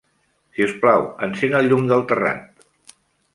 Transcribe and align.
Si 0.53 0.63
us 0.67 0.71
plau, 0.85 1.05
encén 1.27 1.53
el 1.59 1.69
llum 1.73 1.85
del 1.93 2.03
terrat. 2.13 2.67